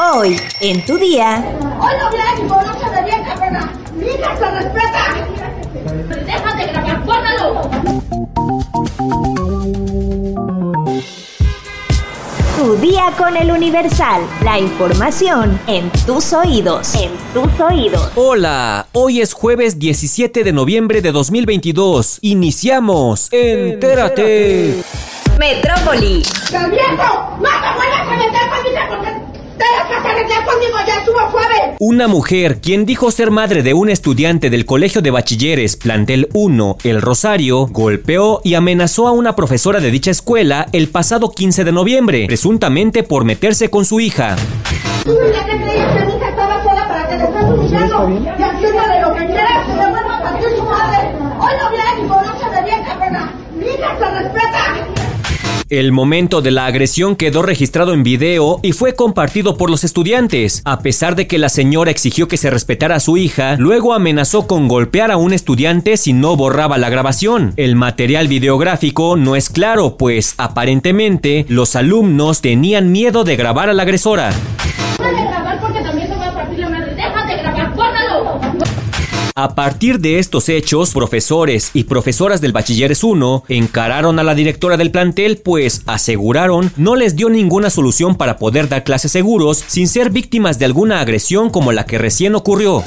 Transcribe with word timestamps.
Hoy, 0.00 0.40
en 0.60 0.86
tu 0.86 0.96
día. 0.96 1.44
Hoy 1.80 1.92
no 2.00 2.10
blanco, 2.10 2.62
no 2.64 2.78
se 2.78 2.88
me 2.88 3.02
bien, 3.02 3.24
cabrona. 3.24 3.72
Mi 3.96 4.06
hija 4.06 4.36
se 4.36 4.48
respeta. 4.48 5.16
Déjate 6.24 6.66
grabar, 6.68 7.04
guárdalo. 7.04 7.70
Tu 12.56 12.76
día 12.76 13.12
con 13.18 13.36
el 13.36 13.50
Universal. 13.50 14.22
La 14.44 14.60
información 14.60 15.58
en 15.66 15.90
tus 16.06 16.32
oídos. 16.32 16.94
En 16.94 17.10
tus 17.34 17.60
oídos. 17.60 18.12
Hola, 18.14 18.86
hoy 18.92 19.20
es 19.20 19.32
jueves 19.32 19.80
17 19.80 20.44
de 20.44 20.52
noviembre 20.52 21.02
de 21.02 21.10
2022. 21.10 22.18
Iniciamos. 22.22 23.28
Entérate. 23.32 24.80
Metrópoli. 25.38 26.22
¡El 26.52 26.70
viejo! 26.70 27.36
¡No 27.38 27.48
te 27.48 27.76
vuelvas 27.76 28.08
a 28.08 28.16
meter 28.16 28.48
conmigo 28.48 28.80
porque 28.90 29.17
Una 31.80 32.08
mujer, 32.08 32.60
quien 32.60 32.84
dijo 32.86 33.10
ser 33.10 33.30
madre 33.30 33.62
de 33.62 33.72
un 33.72 33.88
estudiante 33.88 34.50
del 34.50 34.66
Colegio 34.66 35.00
de 35.00 35.10
Bachilleres 35.10 35.76
Plantel 35.76 36.28
1, 36.32 36.78
El 36.84 37.00
Rosario, 37.00 37.66
golpeó 37.66 38.40
y 38.44 38.54
amenazó 38.54 39.06
a 39.06 39.12
una 39.12 39.36
profesora 39.36 39.80
de 39.80 39.90
dicha 39.90 40.10
escuela 40.10 40.66
el 40.72 40.88
pasado 40.88 41.30
15 41.30 41.64
de 41.64 41.72
noviembre, 41.72 42.26
presuntamente 42.26 43.04
por 43.04 43.24
meterse 43.24 43.70
con 43.70 43.84
su 43.84 44.00
hija. 44.00 44.36
¿Tú 45.04 45.16
ya 45.32 45.46
te 45.46 45.56
creías 45.56 45.96
que 45.96 46.04
mi 46.06 46.16
hija 46.16 46.28
estaba 46.28 46.62
sola 46.62 46.88
para 46.88 47.08
que 47.08 47.16
le 47.16 47.24
estés 47.24 47.44
humillando? 47.44 48.10
Y 48.10 48.42
haciéndole 48.42 49.00
lo 49.00 49.14
que 49.14 49.26
quieras, 49.26 49.66
vuelva 49.68 50.18
a 50.18 50.22
partir 50.22 50.48
su 50.56 50.62
madre. 50.64 51.08
Hoy 51.40 51.52
no 51.62 51.70
blanco, 51.70 52.22
no 52.26 52.38
se 52.38 52.50
me 52.50 52.62
bien, 52.64 52.84
cabrona. 52.84 53.32
Mi 53.56 53.66
hija 53.66 53.96
se 53.98 54.10
respeta. 54.22 54.87
El 55.70 55.92
momento 55.92 56.40
de 56.40 56.50
la 56.50 56.64
agresión 56.64 57.14
quedó 57.14 57.42
registrado 57.42 57.92
en 57.92 58.02
video 58.02 58.58
y 58.62 58.72
fue 58.72 58.94
compartido 58.94 59.58
por 59.58 59.68
los 59.68 59.84
estudiantes. 59.84 60.62
A 60.64 60.78
pesar 60.78 61.14
de 61.14 61.26
que 61.26 61.36
la 61.36 61.50
señora 61.50 61.90
exigió 61.90 62.26
que 62.26 62.38
se 62.38 62.48
respetara 62.48 62.96
a 62.96 63.00
su 63.00 63.18
hija, 63.18 63.56
luego 63.58 63.92
amenazó 63.92 64.46
con 64.46 64.66
golpear 64.66 65.10
a 65.10 65.18
un 65.18 65.34
estudiante 65.34 65.98
si 65.98 66.14
no 66.14 66.36
borraba 66.36 66.78
la 66.78 66.88
grabación. 66.88 67.52
El 67.56 67.76
material 67.76 68.28
videográfico 68.28 69.18
no 69.18 69.36
es 69.36 69.50
claro, 69.50 69.98
pues 69.98 70.32
aparentemente 70.38 71.44
los 71.50 71.76
alumnos 71.76 72.40
tenían 72.40 72.90
miedo 72.90 73.24
de 73.24 73.36
grabar 73.36 73.68
a 73.68 73.74
la 73.74 73.82
agresora. 73.82 74.30
Déjate 74.96 75.22
grabar 75.22 75.60
porque 75.60 75.82
también 75.82 76.08
te 76.08 76.14
voy 76.14 76.26
a 76.28 76.32
partir 76.32 76.58
la 76.60 76.70
madre. 76.70 76.94
Déjate 76.94 77.42
grabar, 77.42 77.74
guárdalo. 77.74 78.40
A 79.40 79.54
partir 79.54 80.00
de 80.00 80.18
estos 80.18 80.48
hechos, 80.48 80.92
profesores 80.92 81.70
y 81.72 81.84
profesoras 81.84 82.40
del 82.40 82.50
Bachilleres 82.50 83.04
1 83.04 83.44
encararon 83.46 84.18
a 84.18 84.24
la 84.24 84.34
directora 84.34 84.76
del 84.76 84.90
plantel, 84.90 85.36
pues 85.36 85.82
aseguraron 85.86 86.72
no 86.76 86.96
les 86.96 87.14
dio 87.14 87.30
ninguna 87.30 87.70
solución 87.70 88.16
para 88.16 88.36
poder 88.36 88.68
dar 88.68 88.82
clases 88.82 89.12
seguros 89.12 89.62
sin 89.64 89.86
ser 89.86 90.10
víctimas 90.10 90.58
de 90.58 90.64
alguna 90.64 91.00
agresión 91.00 91.50
como 91.50 91.70
la 91.70 91.86
que 91.86 91.98
recién 91.98 92.34
ocurrió. 92.34 92.82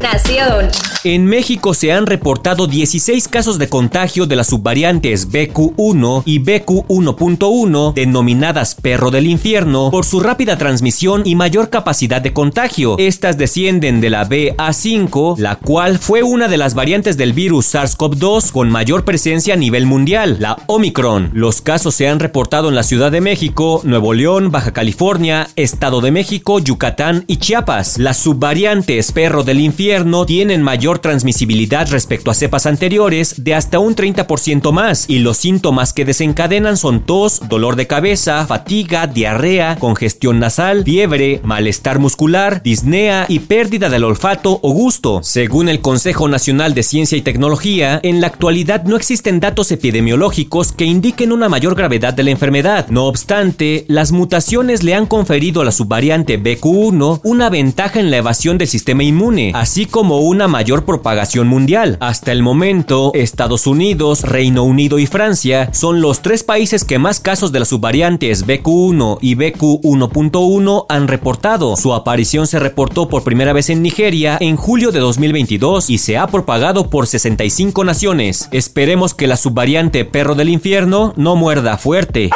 Nación. 0.00 0.68
En 1.02 1.26
México 1.26 1.74
se 1.74 1.92
han 1.92 2.06
reportado 2.06 2.68
16 2.68 3.26
casos 3.26 3.58
de 3.58 3.68
contagio 3.68 4.26
de 4.26 4.36
las 4.36 4.46
subvariantes 4.46 5.28
BQ1 5.28 6.22
y 6.24 6.38
BQ1.1 6.38 7.94
denominadas 7.94 8.76
perro 8.76 9.10
del 9.10 9.26
infierno 9.26 9.90
por 9.90 10.04
su 10.04 10.20
rápida 10.20 10.56
transmisión 10.56 11.22
y 11.24 11.34
mayor 11.34 11.68
capacidad 11.70 12.22
de 12.22 12.32
contagio. 12.32 12.96
Estas 12.98 13.38
descienden 13.38 14.00
de 14.00 14.10
la 14.10 14.28
BA5, 14.28 15.36
la 15.38 15.56
cual 15.56 15.98
fue 15.98 16.22
una 16.22 16.46
de 16.46 16.58
las 16.58 16.74
variantes 16.74 17.16
del 17.16 17.32
virus 17.32 17.74
SARS-CoV-2 17.74 18.52
con 18.52 18.70
mayor 18.70 19.04
presencia 19.04 19.54
a 19.54 19.56
nivel 19.56 19.86
mundial, 19.86 20.36
la 20.38 20.58
Omicron. 20.66 21.30
Los 21.32 21.60
casos 21.60 21.96
se 21.96 22.06
han 22.06 22.20
reportado 22.20 22.68
en 22.68 22.76
la 22.76 22.84
Ciudad 22.84 23.10
de 23.10 23.20
México, 23.20 23.80
Nuevo 23.82 24.14
León, 24.14 24.52
Baja 24.52 24.72
California, 24.72 25.48
Estado 25.56 26.00
de 26.00 26.12
México, 26.12 26.60
Yucatán 26.60 27.24
y 27.26 27.38
Chiapas. 27.38 27.98
Las 27.98 28.18
subvariantes 28.18 29.10
perro 29.10 29.42
del 29.42 29.58
infierno 29.58 29.87
tienen 30.26 30.62
mayor 30.62 30.98
transmisibilidad 30.98 31.88
respecto 31.90 32.30
a 32.30 32.34
cepas 32.34 32.66
anteriores 32.66 33.42
de 33.42 33.54
hasta 33.54 33.78
un 33.78 33.96
30% 33.96 34.70
más 34.70 35.06
y 35.08 35.20
los 35.20 35.38
síntomas 35.38 35.94
que 35.94 36.04
desencadenan 36.04 36.76
son 36.76 37.00
tos, 37.00 37.40
dolor 37.48 37.74
de 37.74 37.86
cabeza, 37.86 38.46
fatiga, 38.46 39.06
diarrea, 39.06 39.76
congestión 39.76 40.40
nasal, 40.40 40.84
fiebre, 40.84 41.40
malestar 41.42 42.00
muscular, 42.00 42.62
disnea 42.62 43.24
y 43.28 43.38
pérdida 43.38 43.88
del 43.88 44.04
olfato 44.04 44.60
o 44.62 44.72
gusto. 44.72 45.20
Según 45.22 45.70
el 45.70 45.80
Consejo 45.80 46.28
Nacional 46.28 46.74
de 46.74 46.82
Ciencia 46.82 47.16
y 47.16 47.22
Tecnología, 47.22 47.98
en 48.02 48.20
la 48.20 48.26
actualidad 48.26 48.84
no 48.84 48.96
existen 48.96 49.40
datos 49.40 49.72
epidemiológicos 49.72 50.72
que 50.72 50.84
indiquen 50.84 51.32
una 51.32 51.48
mayor 51.48 51.74
gravedad 51.74 52.12
de 52.12 52.24
la 52.24 52.30
enfermedad. 52.30 52.88
No 52.88 53.06
obstante, 53.06 53.86
las 53.88 54.12
mutaciones 54.12 54.82
le 54.82 54.94
han 54.94 55.06
conferido 55.06 55.62
a 55.62 55.64
la 55.64 55.72
subvariante 55.72 56.38
BQ1 56.38 57.20
una 57.24 57.48
ventaja 57.48 58.00
en 58.00 58.10
la 58.10 58.18
evasión 58.18 58.58
del 58.58 58.68
sistema 58.68 59.02
inmune, 59.02 59.52
así 59.54 59.77
como 59.86 60.20
una 60.20 60.48
mayor 60.48 60.84
propagación 60.84 61.48
mundial. 61.48 61.96
Hasta 62.00 62.32
el 62.32 62.42
momento, 62.42 63.12
Estados 63.14 63.66
Unidos, 63.66 64.22
Reino 64.22 64.64
Unido 64.64 64.98
y 64.98 65.06
Francia 65.06 65.70
son 65.72 66.00
los 66.00 66.22
tres 66.22 66.42
países 66.42 66.84
que 66.84 66.98
más 66.98 67.20
casos 67.20 67.52
de 67.52 67.60
las 67.60 67.68
subvariantes 67.68 68.46
BQ1 68.46 69.18
y 69.20 69.36
BQ1.1 69.36 70.86
han 70.88 71.08
reportado. 71.08 71.76
Su 71.76 71.94
aparición 71.94 72.46
se 72.46 72.58
reportó 72.58 73.08
por 73.08 73.24
primera 73.24 73.52
vez 73.52 73.70
en 73.70 73.82
Nigeria 73.82 74.38
en 74.40 74.56
julio 74.56 74.92
de 74.92 75.00
2022 75.00 75.90
y 75.90 75.98
se 75.98 76.18
ha 76.18 76.26
propagado 76.26 76.90
por 76.90 77.06
65 77.06 77.84
naciones. 77.84 78.48
Esperemos 78.52 79.14
que 79.14 79.26
la 79.26 79.36
subvariante 79.36 80.04
perro 80.04 80.34
del 80.34 80.48
infierno 80.48 81.12
no 81.16 81.36
muerda 81.36 81.78
fuerte. 81.78 82.30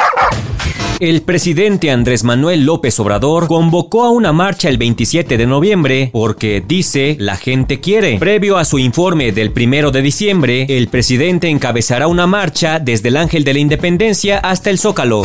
El 1.03 1.21
presidente 1.21 1.91
Andrés 1.91 2.23
Manuel 2.23 2.63
López 2.65 2.97
Obrador 2.97 3.47
convocó 3.47 4.05
a 4.05 4.09
una 4.09 4.31
marcha 4.31 4.69
el 4.69 4.77
27 4.77 5.35
de 5.37 5.45
noviembre 5.45 6.09
porque 6.13 6.63
dice 6.65 7.17
la 7.19 7.35
gente 7.35 7.81
quiere. 7.81 8.17
Previo 8.19 8.55
a 8.57 8.63
su 8.63 8.79
informe 8.79 9.33
del 9.33 9.51
primero 9.51 9.91
de 9.91 10.01
diciembre, 10.01 10.65
el 10.69 10.87
presidente 10.87 11.49
encabezará 11.49 12.07
una 12.07 12.25
marcha 12.25 12.79
desde 12.79 13.09
el 13.09 13.17
Ángel 13.17 13.43
de 13.43 13.51
la 13.51 13.59
Independencia 13.59 14.37
hasta 14.37 14.69
el 14.69 14.79
Zócalo. 14.79 15.23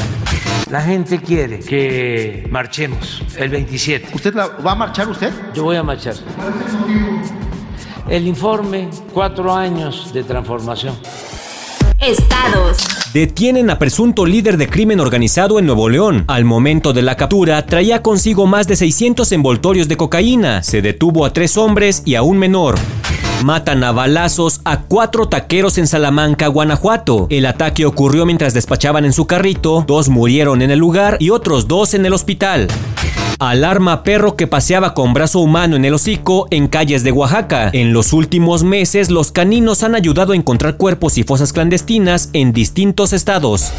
La 0.69 0.83
gente 0.83 1.21
quiere 1.21 1.61
que 1.61 2.45
marchemos 2.51 3.23
el 3.39 3.49
27. 3.49 4.09
¿Usted 4.17 4.35
la- 4.35 4.49
va 4.49 4.73
a 4.73 4.75
marchar 4.75 5.09
usted? 5.09 5.31
Yo 5.55 5.63
voy 5.63 5.77
a 5.77 5.85
marchar. 5.85 6.15
El 8.09 8.27
informe, 8.27 8.89
cuatro 9.15 9.55
años 9.55 10.13
de 10.13 10.25
transformación. 10.25 10.97
Estados. 12.01 12.79
Detienen 13.13 13.71
a 13.71 13.79
presunto 13.79 14.27
líder 14.27 14.59
de 14.59 14.69
crimen 14.69 15.01
organizado 15.01 15.59
en 15.59 15.65
Nuevo 15.65 15.89
León. 15.89 16.25
Al 16.29 16.45
momento 16.45 16.93
de 16.93 17.01
la 17.01 17.17
captura, 17.17 17.65
traía 17.65 18.03
consigo 18.03 18.47
más 18.47 18.69
de 18.69 18.77
600 18.77 19.33
envoltorios 19.33 19.89
de 19.89 19.97
cocaína. 19.97 20.63
Se 20.63 20.83
detuvo 20.83 21.25
a 21.25 21.33
tres 21.33 21.57
hombres 21.57 22.03
y 22.05 22.17
a 22.17 22.23
un 22.23 22.37
menor. 22.37 22.75
Matan 23.43 23.83
a 23.83 23.93
balazos 23.93 24.61
a 24.65 24.83
cuatro 24.83 25.27
taqueros 25.27 25.79
en 25.79 25.87
Salamanca, 25.87 26.49
Guanajuato. 26.49 27.29
El 27.31 27.47
ataque 27.47 27.87
ocurrió 27.87 28.27
mientras 28.27 28.53
despachaban 28.53 29.07
en 29.07 29.15
su 29.15 29.27
carrito, 29.27 29.85
dos 29.87 30.11
murieron 30.11 30.61
en 30.61 30.71
el 30.71 30.79
lugar 30.79 31.17
y 31.19 31.31
otros 31.31 31.67
dos 31.67 31.95
en 31.95 32.05
el 32.05 32.13
hospital. 32.13 32.69
Alarma 33.41 34.03
perro 34.03 34.35
que 34.35 34.49
paseaba 34.49 34.95
con 34.95 35.15
brazo 35.15 35.39
humano 35.39 35.77
en 35.77 35.85
el 35.85 35.95
hocico 35.95 36.49
en 36.51 36.67
calles 36.67 37.05
de 37.05 37.13
Oaxaca. 37.13 37.71
En 37.73 37.93
los 37.93 38.13
últimos 38.13 38.65
meses, 38.65 39.11
los 39.11 39.31
caninos 39.31 39.85
han 39.85 39.95
ayudado 39.95 40.33
a 40.33 40.37
encontrar 40.37 40.77
cuerpos 40.77 41.19
y 41.19 41.23
fosas 41.23 41.53
clandestinas 41.53 42.31
en 42.33 42.53
distintos 42.53 43.13
estados. 43.13 43.71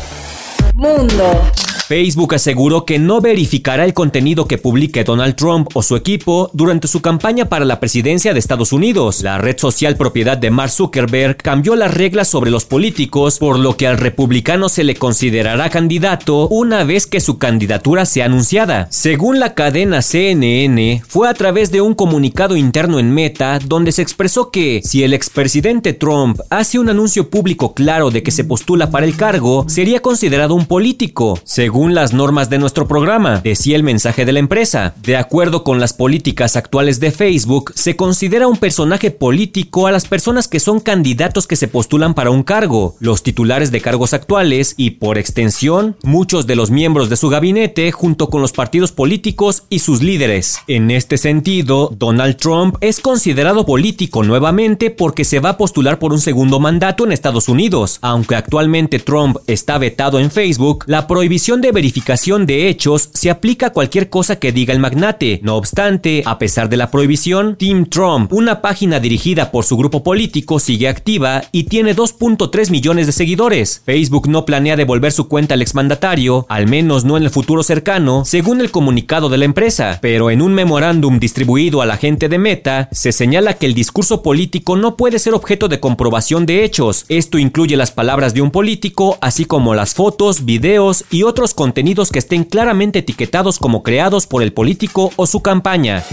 Mundo. 0.75 1.42
Facebook 1.90 2.36
aseguró 2.36 2.86
que 2.86 3.00
no 3.00 3.20
verificará 3.20 3.84
el 3.84 3.96
contenido 3.96 4.46
que 4.46 4.60
publique 4.60 5.04
Donald 5.04 5.34
Trump 5.34 5.70
o 5.74 5.82
su 5.82 5.96
equipo 5.96 6.52
durante 6.54 6.88
su 6.88 7.02
campaña 7.02 7.46
para 7.46 7.66
la 7.66 7.80
presidencia 7.80 8.32
de 8.32 8.40
Estados 8.40 8.72
Unidos. 8.74 9.24
La 9.24 9.40
red 9.40 9.58
social 9.58 9.98
propiedad 9.98 10.38
de 10.38 10.52
Mark 10.52 10.70
Zuckerberg 10.70 11.38
cambió 11.38 11.76
las 11.76 11.92
reglas 11.92 12.28
sobre 12.28 12.52
los 12.52 12.66
políticos, 12.66 13.40
por 13.40 13.58
lo 13.58 13.76
que 13.76 13.88
al 13.88 13.98
republicano 13.98 14.70
se 14.70 14.84
le 14.84 14.94
considerará 14.94 15.72
candidato 15.72 16.48
una 16.50 16.84
vez 16.84 17.08
que 17.08 17.20
su 17.20 17.40
candidatura 17.40 18.06
sea 18.06 18.26
anunciada. 18.26 18.88
Según 18.92 19.40
la 19.40 19.56
cadena 19.56 20.04
CNN, 20.04 21.02
fue 21.08 21.28
a 21.28 21.34
través 21.34 21.72
de 21.72 21.81
un 21.81 21.96
comunicado 21.96 22.56
interno 22.56 23.00
en 23.00 23.12
Meta 23.12 23.58
donde 23.66 23.94
se 23.94 24.04
expresó 24.04 24.52
que 24.52 24.81
si 24.84 25.02
el 25.04 25.16
expresidente 25.16 25.94
Trump 25.94 26.40
hace 26.52 26.78
un 26.78 26.90
anuncio 26.90 27.31
público 27.31 27.74
claro 27.74 28.12
de 28.12 28.22
que 28.22 28.30
se 28.30 28.44
postula 28.44 28.92
para 28.92 29.08
el 29.08 29.16
cargo, 29.16 29.66
sería 29.68 30.04
considerado 30.04 30.54
un 30.54 30.68
político. 30.68 31.40
Según 31.46 31.79
las 31.88 32.14
normas 32.14 32.50
de 32.50 32.60
nuestro 32.60 32.88
programa, 32.88 33.40
decía 33.42 33.78
el 33.78 33.84
mensaje 33.84 34.26
de 34.26 34.34
la 34.34 34.40
empresa. 34.40 34.94
De 35.02 35.16
acuerdo 35.16 35.64
con 35.64 35.80
las 35.80 35.94
políticas 35.94 36.58
actuales 36.58 37.00
de 37.00 37.12
Facebook, 37.12 37.72
se 37.74 37.96
considera 37.96 38.48
un 38.48 38.58
personaje 38.58 39.12
político 39.12 39.88
a 39.88 39.92
las 39.92 40.06
personas 40.06 40.50
que 40.50 40.60
son 40.60 40.81
candidatos 40.81 41.48
que 41.48 41.56
se 41.56 41.70
postulan 41.70 42.14
para 42.14 42.31
un 42.31 42.44
cargo, 42.44 42.96
los 43.00 43.24
titulares 43.24 43.72
de 43.72 43.80
cargos 43.80 44.14
actuales 44.14 44.74
y, 44.76 44.92
por 44.92 45.18
extensión, 45.18 45.96
muchos 46.04 46.48
de 46.48 46.58
los 46.58 46.70
miembros 46.70 47.10
de 47.10 47.16
su 47.16 47.30
gabinete 47.30 47.92
junto 47.94 48.30
con 48.30 48.42
los 48.42 48.52
partidos 48.52 48.92
políticos 48.92 49.64
y 49.70 49.80
sus 49.80 50.02
líderes. 50.02 50.60
En 50.68 50.92
este 50.92 51.18
sentido, 51.18 51.94
Donald 51.98 52.36
Trump 52.36 52.75
es 52.82 53.00
considerado 53.00 53.66
político 53.66 54.24
nuevamente 54.24 54.90
porque 54.90 55.24
se 55.24 55.40
va 55.40 55.52
a 55.52 55.58
postular 55.58 55.98
por 55.98 56.12
un 56.12 56.20
segundo 56.20 56.60
mandato 56.60 57.06
en 57.06 57.14
Estados 57.14 57.48
Unidos. 57.48 58.00
Aunque 58.02 58.36
actualmente 58.36 59.00
Trump 59.00 59.38
está 59.48 59.78
vetado 59.78 60.20
en 60.20 60.30
Facebook, 60.30 60.84
la 60.88 61.08
prohibición 61.08 61.62
de 61.62 61.69
verificación 61.71 62.45
de 62.45 62.69
hechos 62.69 63.10
se 63.13 63.30
aplica 63.30 63.68
a 63.68 63.74
cualquier 63.74 64.10
cosa 64.10 64.38
que 64.38 64.51
diga 64.51 64.74
el 64.74 64.80
magnate. 64.80 65.39
No 65.44 65.56
obstante, 65.56 66.24
a 66.25 66.38
pesar 66.39 66.69
de 66.69 66.77
la 66.77 66.92
prohibición, 66.92 67.56
Team 67.56 67.86
Trump, 67.86 68.33
una 68.33 68.62
página 68.62 69.00
dirigida 69.00 69.51
por 69.51 69.63
su 69.66 69.77
grupo 69.77 70.04
político, 70.04 70.60
sigue 70.60 70.88
activa 70.88 71.44
y 71.51 71.63
tiene 71.63 71.95
2.3 71.95 72.71
millones 72.71 73.06
de 73.06 73.12
seguidores. 73.12 73.81
Facebook 73.86 74.27
no 74.27 74.45
planea 74.45 74.75
devolver 74.75 75.12
su 75.12 75.27
cuenta 75.27 75.54
al 75.54 75.62
exmandatario, 75.62 76.45
al 76.50 76.68
menos 76.68 77.06
no 77.06 77.18
en 77.18 77.24
el 77.24 77.30
futuro 77.30 77.63
cercano, 77.63 78.24
según 78.25 78.62
el 78.62 78.72
comunicado 78.72 79.30
de 79.30 79.38
la 79.38 79.45
empresa, 79.45 80.00
pero 80.01 80.31
en 80.31 80.42
un 80.42 80.54
memorándum 80.54 81.19
distribuido 81.19 81.81
a 81.81 81.86
la 81.86 81.98
gente 81.98 82.30
de 82.30 82.38
Meta, 82.38 82.89
se 82.92 83.12
señala 83.12 83.54
que 83.54 83.65
el 83.65 83.74
discurso 83.74 84.22
político 84.22 84.75
no 84.75 84.95
puede 84.95 85.19
ser 85.19 85.33
objeto 85.33 85.68
de 85.68 85.80
comprobación 85.80 86.45
de 86.45 86.63
hechos. 86.63 87.06
Esto 87.10 87.38
incluye 87.38 87.77
las 87.77 87.92
palabras 87.92 88.33
de 88.33 88.42
un 88.42 88.51
político, 88.51 89.18
así 89.22 89.45
como 89.45 89.75
las 89.75 89.94
fotos, 89.94 90.45
videos 90.45 91.06
y 91.12 91.24
otros 91.24 91.54
contenidos 91.60 92.10
que 92.10 92.20
estén 92.20 92.46
claramente 92.46 93.00
etiquetados 93.00 93.60
como 93.60 93.84
creados 93.84 94.28
por 94.28 94.44
el 94.44 94.54
político 94.54 95.12
o 95.18 95.28
su 95.28 95.42
campaña. 95.42 96.06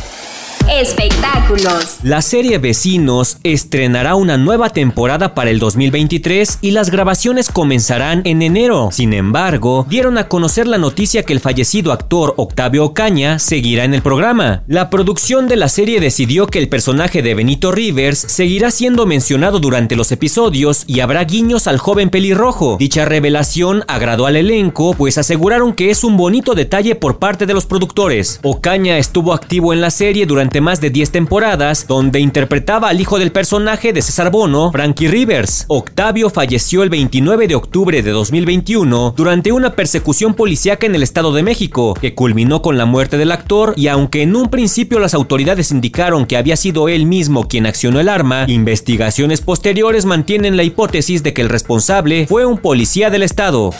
Espectáculos. 0.70 1.98
La 2.02 2.20
serie 2.22 2.58
Vecinos 2.58 3.38
estrenará 3.44 4.16
una 4.16 4.36
nueva 4.36 4.70
temporada 4.70 5.32
para 5.32 5.50
el 5.50 5.60
2023 5.60 6.58
y 6.60 6.72
las 6.72 6.90
grabaciones 6.90 7.50
comenzarán 7.50 8.22
en 8.24 8.42
enero. 8.42 8.88
Sin 8.90 9.12
embargo, 9.12 9.86
dieron 9.88 10.18
a 10.18 10.26
conocer 10.26 10.66
la 10.66 10.76
noticia 10.76 11.22
que 11.22 11.32
el 11.32 11.38
fallecido 11.38 11.92
actor 11.92 12.34
Octavio 12.36 12.84
Ocaña 12.84 13.38
seguirá 13.38 13.84
en 13.84 13.94
el 13.94 14.02
programa. 14.02 14.64
La 14.66 14.90
producción 14.90 15.46
de 15.46 15.54
la 15.54 15.68
serie 15.68 16.00
decidió 16.00 16.48
que 16.48 16.58
el 16.58 16.68
personaje 16.68 17.22
de 17.22 17.34
Benito 17.34 17.70
Rivers 17.70 18.18
seguirá 18.18 18.72
siendo 18.72 19.06
mencionado 19.06 19.60
durante 19.60 19.94
los 19.94 20.10
episodios 20.10 20.82
y 20.88 20.98
habrá 20.98 21.22
guiños 21.24 21.68
al 21.68 21.78
joven 21.78 22.10
pelirrojo. 22.10 22.76
Dicha 22.78 23.04
revelación 23.04 23.84
agradó 23.86 24.26
al 24.26 24.34
elenco, 24.34 24.94
pues 24.94 25.16
aseguraron 25.16 25.74
que 25.74 25.90
es 25.90 26.02
un 26.02 26.16
bonito 26.16 26.54
detalle 26.54 26.96
por 26.96 27.20
parte 27.20 27.46
de 27.46 27.54
los 27.54 27.66
productores. 27.66 28.40
Ocaña 28.42 28.98
estuvo 28.98 29.32
activo 29.32 29.72
en 29.72 29.80
la 29.80 29.90
serie 29.90 30.26
durante 30.26 30.55
más 30.60 30.80
de 30.80 30.90
10 30.90 31.10
temporadas, 31.10 31.86
donde 31.86 32.20
interpretaba 32.20 32.88
al 32.88 33.00
hijo 33.00 33.18
del 33.18 33.32
personaje 33.32 33.92
de 33.92 34.02
César 34.02 34.30
Bono, 34.30 34.70
Frankie 34.72 35.08
Rivers. 35.08 35.64
Octavio 35.68 36.30
falleció 36.30 36.82
el 36.82 36.90
29 36.90 37.48
de 37.48 37.54
octubre 37.54 38.02
de 38.02 38.10
2021 38.10 39.14
durante 39.16 39.52
una 39.52 39.74
persecución 39.74 40.34
policíaca 40.34 40.86
en 40.86 40.94
el 40.94 41.02
Estado 41.02 41.32
de 41.32 41.42
México, 41.42 41.94
que 41.94 42.14
culminó 42.14 42.62
con 42.62 42.78
la 42.78 42.86
muerte 42.86 43.18
del 43.18 43.32
actor 43.32 43.74
y 43.76 43.88
aunque 43.88 44.22
en 44.22 44.36
un 44.36 44.48
principio 44.48 44.98
las 44.98 45.14
autoridades 45.14 45.70
indicaron 45.70 46.26
que 46.26 46.36
había 46.36 46.56
sido 46.56 46.88
él 46.88 47.06
mismo 47.06 47.48
quien 47.48 47.66
accionó 47.66 48.00
el 48.00 48.08
arma, 48.08 48.44
investigaciones 48.48 49.40
posteriores 49.40 50.04
mantienen 50.04 50.56
la 50.56 50.62
hipótesis 50.62 51.22
de 51.22 51.32
que 51.32 51.42
el 51.42 51.48
responsable 51.48 52.26
fue 52.26 52.46
un 52.46 52.58
policía 52.58 53.10
del 53.10 53.22
Estado. 53.22 53.72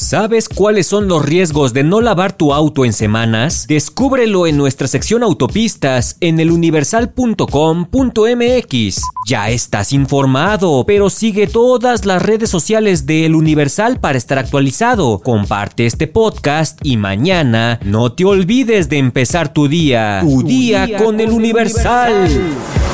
¿Sabes 0.00 0.48
cuáles 0.48 0.86
son 0.86 1.08
los 1.08 1.24
riesgos 1.24 1.72
de 1.72 1.82
no 1.82 2.00
lavar 2.00 2.32
tu 2.32 2.54
auto 2.54 2.84
en 2.84 2.92
semanas? 2.92 3.66
Descúbrelo 3.66 4.46
en 4.46 4.56
nuestra 4.56 4.86
sección 4.86 5.24
autopistas 5.24 6.16
en 6.20 6.38
eluniversal.com.mx. 6.38 9.02
Ya 9.26 9.50
estás 9.50 9.92
informado, 9.92 10.84
pero 10.86 11.10
sigue 11.10 11.48
todas 11.48 12.06
las 12.06 12.22
redes 12.22 12.48
sociales 12.48 13.06
de 13.06 13.26
El 13.26 13.34
Universal 13.34 13.98
para 13.98 14.16
estar 14.16 14.38
actualizado. 14.38 15.18
Comparte 15.18 15.84
este 15.84 16.06
podcast 16.06 16.78
y 16.84 16.96
mañana 16.96 17.80
no 17.82 18.12
te 18.12 18.24
olvides 18.24 18.88
de 18.88 18.98
empezar 18.98 19.52
tu 19.52 19.66
día. 19.66 20.20
Tu, 20.22 20.44
día, 20.44 20.96
con, 20.96 21.18
El 21.18 21.30
Universal. 21.30 22.28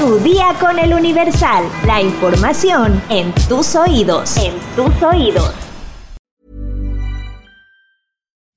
Tu 0.01 0.19
día 0.21 0.55
con 0.59 0.79
el 0.79 0.95
Universal. 0.95 1.65
La 1.87 2.01
información 2.01 3.03
en 3.11 3.31
tus 3.47 3.77
oídos. 3.77 4.39
En 4.39 4.55
tus 4.75 5.03
oídos. 5.03 5.53